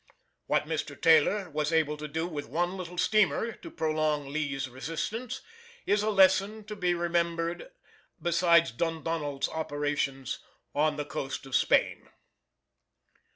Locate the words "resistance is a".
4.67-6.09